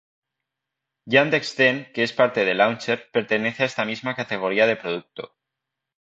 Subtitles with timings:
[1.15, 5.37] Yandex Zen, que es parte de Launcher, pertenece a esta misma categoría de producto.